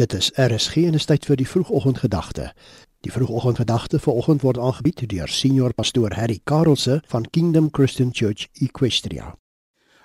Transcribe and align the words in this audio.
Dit 0.00 0.12
is 0.12 0.30
RSG 0.34 0.76
en 0.88 0.94
is 0.96 1.04
tyd 1.04 1.26
vir 1.28 1.36
die 1.36 1.44
vroegoggendgedagte. 1.48 2.46
Die 3.04 3.10
vroegoggendgedagte 3.12 3.98
vanoggend 4.00 4.40
word 4.46 4.56
aangebied 4.56 5.02
deur 5.10 5.28
senior 5.28 5.74
pastoor 5.76 6.14
Harry 6.16 6.38
Karelse 6.48 7.02
van 7.12 7.26
Kingdom 7.28 7.68
Christian 7.76 8.08
Church 8.16 8.46
Equestria. 8.64 9.34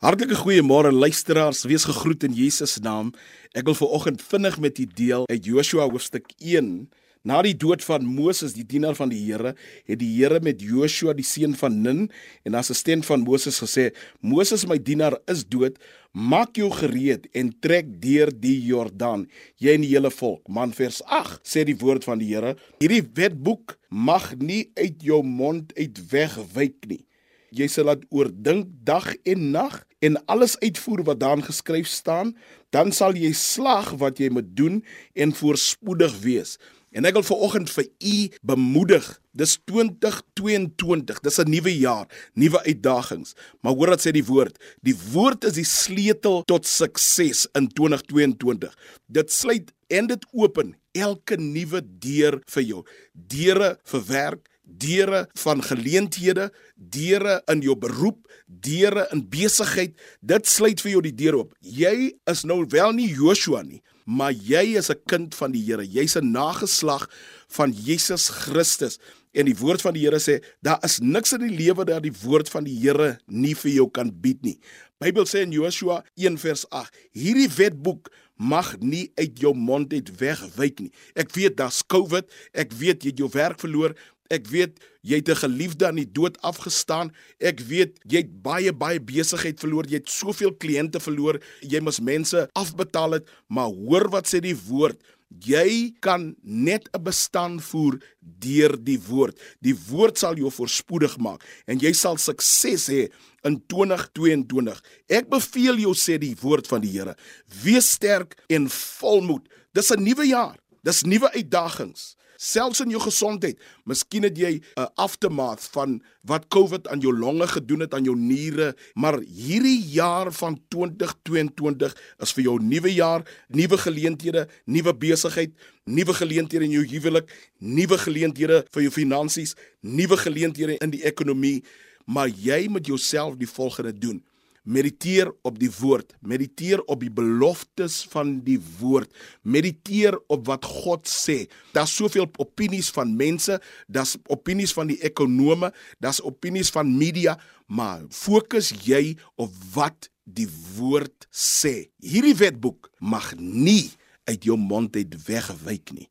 Hartlike 0.00 0.38
goeiemôre 0.40 0.94
luisteraars, 0.96 1.66
wees 1.68 1.84
gegroet 1.84 2.24
in 2.24 2.32
Jesus 2.32 2.78
naam. 2.80 3.12
Ek 3.52 3.68
wil 3.68 3.76
vanoggend 3.82 4.24
vinnig 4.24 4.56
met 4.64 4.80
u 4.80 4.88
deel 4.94 5.28
uit 5.28 5.44
Joshua 5.44 5.84
hoofstuk 5.84 6.32
1 6.40 6.88
Na 7.22 7.38
die 7.46 7.54
dood 7.54 7.84
van 7.86 8.02
Moses, 8.02 8.56
die 8.56 8.64
dienaar 8.66 8.96
van 8.98 9.12
die 9.12 9.20
Here, 9.22 9.52
het 9.86 10.00
die 10.00 10.10
Here 10.16 10.40
met 10.42 10.62
Joshua 10.62 11.12
die 11.14 11.26
seun 11.26 11.54
van 11.54 11.76
Nun 11.84 12.08
en 12.42 12.56
assistent 12.58 13.06
van 13.06 13.22
Moses 13.22 13.60
gesê: 13.62 13.92
"Moses, 14.20 14.66
my 14.66 14.78
dienaar, 14.78 15.20
is 15.30 15.44
dood. 15.46 15.78
Maak 16.10 16.56
jou 16.58 16.70
gereed 16.70 17.28
en 17.32 17.52
trek 17.60 17.86
deur 18.02 18.32
die 18.34 18.58
Jordaan, 18.66 19.28
jy 19.56 19.74
en 19.74 19.86
die 19.86 19.94
hele 19.94 20.10
volk." 20.10 20.48
Man 20.48 20.72
vers 20.72 20.98
8 21.06 21.46
sê 21.46 21.64
die 21.64 21.78
woord 21.78 22.04
van 22.04 22.18
die 22.18 22.34
Here: 22.34 22.56
"Hierdie 22.80 23.06
wetboek 23.14 23.78
mag 23.88 24.34
nie 24.38 24.72
uit 24.74 24.98
jou 25.02 25.22
mond 25.22 25.72
uit 25.78 26.10
wegwyk 26.10 26.88
nie. 26.88 27.06
Jy 27.52 27.68
sal 27.68 27.84
dit 27.94 28.04
oordink 28.10 28.66
dag 28.82 29.14
en 29.24 29.50
nag 29.52 29.86
en 30.00 30.16
alles 30.26 30.58
uitvoer 30.58 31.04
wat 31.04 31.20
daarin 31.20 31.44
geskryf 31.44 31.86
staan, 31.86 32.34
dan 32.70 32.90
sal 32.90 33.14
jy 33.14 33.32
slag 33.32 33.92
wat 34.00 34.18
jy 34.18 34.28
moet 34.30 34.56
doen 34.56 34.82
en 35.14 35.32
voorspoedig 35.32 36.18
wees." 36.20 36.58
En 36.92 37.08
ek 37.08 37.16
wil 37.16 37.24
veraloggend 37.24 37.70
vir 37.72 37.86
u 37.88 38.16
bemoedig. 38.44 39.06
Dis 39.32 39.56
2022. 39.64 41.20
Dis 41.24 41.38
'n 41.40 41.48
nuwe 41.48 41.72
jaar, 41.78 42.06
nuwe 42.34 42.62
uitdagings. 42.62 43.32
Maar 43.60 43.72
hoor 43.72 43.88
wat 43.88 44.04
sê 44.06 44.12
die 44.12 44.24
woord? 44.24 44.58
Die 44.82 44.96
woord 45.12 45.44
is 45.44 45.54
die 45.54 45.64
sleutel 45.64 46.42
tot 46.44 46.66
sukses 46.66 47.48
in 47.52 47.68
2022. 47.68 48.76
Dit 49.06 49.32
sluit 49.32 49.72
en 49.88 50.06
dit 50.06 50.26
open 50.32 50.76
elke 50.92 51.36
nuwe 51.36 51.80
deur 51.98 52.40
vir 52.46 52.62
jou. 52.62 52.84
Deure 53.12 53.78
vir 53.84 54.06
werk, 54.06 54.48
deure 54.62 55.28
van 55.32 55.62
geleenthede, 55.62 56.52
deure 56.76 57.42
in 57.46 57.60
jou 57.60 57.76
beroep, 57.76 58.28
deure 58.46 59.08
in 59.12 59.28
besigheid. 59.28 59.96
Dit 60.20 60.46
sluit 60.46 60.80
vir 60.80 60.90
jou 60.90 61.02
die 61.02 61.14
deur 61.14 61.38
oop. 61.42 61.54
Jy 61.60 62.12
is 62.30 62.44
nou 62.44 62.64
wel 62.68 62.92
nie 62.92 63.08
Joshua 63.08 63.62
nie, 63.62 63.82
maar 64.04 64.32
jy 64.32 64.76
is 64.78 64.90
'n 64.90 65.00
kind 65.06 65.34
van 65.34 65.52
die 65.52 65.62
Here. 65.62 65.84
Jy's 65.86 66.16
'n 66.16 66.30
nageslag 66.30 67.08
van 67.48 67.72
Jesus 67.72 68.28
Christus. 68.28 68.98
En 69.32 69.44
die 69.44 69.56
woord 69.56 69.80
van 69.80 69.94
die 69.94 70.04
Here 70.04 70.20
sê, 70.20 70.42
daar 70.60 70.78
is 70.84 70.98
niks 71.00 71.32
in 71.32 71.40
die 71.40 71.56
lewe 71.56 71.84
dat 71.84 72.02
die 72.02 72.12
woord 72.22 72.48
van 72.48 72.64
die 72.64 72.78
Here 72.78 73.18
nie 73.26 73.54
vir 73.54 73.70
jou 73.70 73.90
kan 73.90 74.12
bied 74.20 74.42
nie. 74.42 74.58
Bybel 75.00 75.24
sê 75.24 75.42
in 75.42 75.52
Joshua 75.52 76.04
1 76.14 76.38
vers 76.38 76.66
8, 76.70 76.94
hierdie 77.12 77.48
wetboek 77.48 78.10
mag 78.36 78.76
nie 78.80 79.10
uit 79.14 79.38
jou 79.38 79.54
mond 79.54 79.92
uit 79.92 80.10
wegwyk 80.18 80.80
nie. 80.80 80.92
Ek 81.14 81.32
weet 81.34 81.56
daar's 81.56 81.82
COVID, 81.86 82.28
ek 82.52 82.72
weet 82.72 83.02
jy 83.02 83.10
het 83.10 83.18
jou 83.18 83.30
werk 83.32 83.60
verloor, 83.62 83.96
Ek 84.32 84.48
weet 84.48 84.80
jy 85.04 85.18
het 85.20 85.28
'n 85.28 85.42
geliefde 85.44 85.86
aan 85.86 86.00
die 86.00 86.12
dood 86.12 86.40
afgestaan. 86.40 87.12
Ek 87.38 87.60
weet 87.60 87.98
jy 88.08 88.24
het 88.24 88.42
baie 88.42 88.72
baie 88.72 89.00
besigheid 89.00 89.60
verloor. 89.60 89.84
Jy 89.86 90.00
het 90.00 90.08
soveel 90.08 90.54
kliënte 90.54 91.00
verloor. 91.00 91.40
Jy 91.60 91.80
moes 91.80 92.00
mense 92.00 92.48
afbetaal 92.52 93.10
het, 93.12 93.28
maar 93.48 93.68
hoor 93.68 94.08
wat 94.08 94.26
sê 94.26 94.40
die 94.40 94.56
woord. 94.56 95.00
Jy 95.40 95.94
kan 96.00 96.34
net 96.42 96.88
'n 96.92 97.02
bestaan 97.02 97.60
voer 97.60 98.00
deur 98.20 98.76
die 98.84 99.00
woord. 99.00 99.38
Die 99.60 99.74
woord 99.88 100.18
sal 100.18 100.36
jou 100.36 100.50
voorspoedig 100.50 101.18
maak 101.18 101.42
en 101.66 101.78
jy 101.78 101.92
sal 101.92 102.16
sukses 102.16 102.88
hê 102.88 103.10
in 103.44 103.62
2022. 103.66 104.82
Ek 105.08 105.28
beveel 105.28 105.76
jou 105.78 105.94
sê 105.94 106.18
die 106.18 106.36
woord 106.40 106.66
van 106.66 106.80
die 106.80 106.92
Here. 106.92 107.16
Wees 107.62 107.90
sterk 107.90 108.36
en 108.48 108.68
volmoed. 108.68 109.48
Dis 109.72 109.90
'n 109.90 110.02
nuwe 110.02 110.26
jaar. 110.26 110.58
Dis 110.82 111.02
nuwe 111.02 111.32
uitdagings 111.32 112.16
selfs 112.42 112.82
in 112.82 112.90
jou 112.90 113.00
gesondheid. 113.02 113.60
Miskien 113.86 114.26
het 114.26 114.38
jy 114.38 114.60
'n 114.76 114.88
aftermath 114.96 115.68
van 115.72 116.02
wat 116.26 116.48
COVID 116.48 116.88
aan 116.88 117.00
jou 117.00 117.14
longe 117.14 117.46
gedoen 117.46 117.80
het, 117.80 117.94
aan 117.94 118.04
jou 118.04 118.16
niere, 118.16 118.74
maar 118.94 119.18
hierdie 119.20 119.82
jaar 119.92 120.32
van 120.32 120.58
2022 120.68 121.96
is 122.18 122.32
vir 122.32 122.44
jou 122.44 122.58
nuwe 122.62 122.94
jaar, 122.94 123.22
nuwe 123.48 123.78
geleenthede, 123.78 124.48
nuwe 124.64 124.94
besigheid, 124.94 125.50
nuwe 125.84 126.14
geleenthede 126.14 126.64
in 126.64 126.70
jou 126.70 126.86
huwelik, 126.86 127.30
nuwe 127.58 127.98
geleenthede 127.98 128.64
vir 128.70 128.82
jou 128.82 128.92
finansies, 128.92 129.54
nuwe 129.80 130.16
geleenthede 130.16 130.76
in 130.78 130.90
die 130.90 131.04
ekonomie, 131.04 131.64
maar 132.06 132.28
jy 132.28 132.68
moet 132.68 132.86
jouself 132.86 133.36
die 133.36 133.48
volgende 133.48 133.98
doen. 133.98 134.22
Mediteer 134.62 135.26
op 135.42 135.56
die 135.58 135.70
woord, 135.74 136.12
mediteer 136.22 136.82
op 136.86 137.00
die 137.02 137.10
beloftes 137.10 138.02
van 138.12 138.36
die 138.46 138.60
woord, 138.78 139.10
mediteer 139.42 140.14
op 140.30 140.46
wat 140.46 140.64
God 140.64 141.10
sê. 141.10 141.48
Daar's 141.74 141.94
soveel 141.98 142.28
opinies 142.38 142.92
van 142.94 143.16
mense, 143.18 143.58
daar's 143.88 144.14
opinies 144.30 144.74
van 144.76 144.92
die 144.92 145.00
ekonome, 145.02 145.72
daar's 145.98 146.22
opinies 146.22 146.70
van 146.70 146.94
media, 146.94 147.34
maar 147.66 148.04
fokus 148.14 148.70
jy 148.86 149.16
op 149.34 149.50
wat 149.74 150.12
die 150.24 150.48
woord 150.76 151.26
sê. 151.34 151.90
Hierdie 151.98 152.36
wetboek 152.38 152.92
mag 153.00 153.32
nie 153.38 153.90
uit 154.30 154.46
jou 154.46 154.56
mond 154.58 154.94
uit 154.96 155.16
wegwyk 155.26 155.90
nie. 155.96 156.08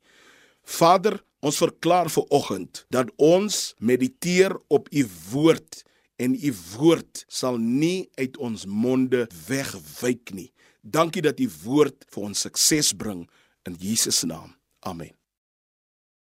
Vader, 0.67 1.21
ons 1.41 1.57
verklaar 1.57 2.09
vir 2.13 2.27
oggend 2.29 2.83
dat 2.93 3.09
ons 3.17 3.73
mediteer 3.79 4.53
op 4.69 4.91
u 4.91 5.05
woord 5.31 5.81
en 6.21 6.35
u 6.37 6.53
woord 6.77 7.23
sal 7.27 7.57
nie 7.57 8.09
uit 8.21 8.37
ons 8.37 8.65
monde 8.65 9.25
wegwyk 9.47 10.33
nie. 10.37 10.51
Dankie 10.81 11.21
dat 11.25 11.39
u 11.39 11.49
woord 11.63 12.05
vir 12.13 12.29
ons 12.29 12.45
sukses 12.45 12.93
bring 12.93 13.25
in 13.65 13.77
Jesus 13.79 14.23
naam. 14.23 14.53
Amen. 14.79 15.13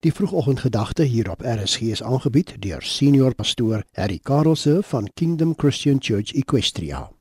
Die 0.05 0.13
vroegoggendgedagte 0.13 1.03
hier 1.03 1.31
op 1.33 1.41
RSG 1.41 1.89
is 1.97 2.03
aangebied 2.05 2.53
deur 2.61 2.81
senior 2.85 3.33
pastoor 3.35 3.81
Harry 3.97 4.19
Karelse 4.21 4.79
van 4.85 5.09
Kingdom 5.13 5.55
Christian 5.57 5.97
Church 5.99 6.33
Equestria. 6.37 7.16